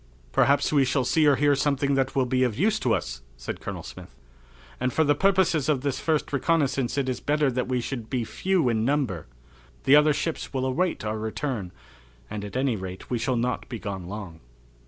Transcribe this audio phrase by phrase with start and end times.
[0.31, 3.59] "Perhaps we shall see or hear something that will be of use to us," said
[3.61, 4.15] Colonel Smith,
[4.79, 8.23] "and for the purposes of this first reconnaissance it is better that we should be
[8.23, 9.27] few in number.
[9.83, 11.71] The other ships will await our return,
[12.31, 14.39] and at any rate we shall not be gone long."